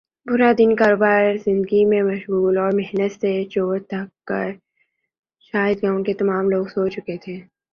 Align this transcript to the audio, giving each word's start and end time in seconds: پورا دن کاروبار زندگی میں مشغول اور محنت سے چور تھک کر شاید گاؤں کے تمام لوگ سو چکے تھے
پورا 0.27 0.49
دن 0.53 0.71
کاروبار 0.75 1.37
زندگی 1.37 1.83
میں 1.85 2.01
مشغول 2.01 2.57
اور 2.57 2.71
محنت 2.71 3.11
سے 3.21 3.31
چور 3.45 3.79
تھک 3.89 4.09
کر 4.27 4.47
شاید 5.53 5.83
گاؤں 5.83 6.03
کے 6.03 6.13
تمام 6.13 6.49
لوگ 6.49 6.65
سو 6.73 6.87
چکے 6.87 7.17
تھے 7.23 7.35